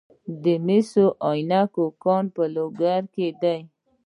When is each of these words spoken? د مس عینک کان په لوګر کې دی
د 0.43 0.45
مس 0.65 0.91
عینک 1.29 1.75
کان 2.03 2.25
په 2.35 2.43
لوګر 2.55 3.01
کې 3.13 3.27
دی 3.41 3.59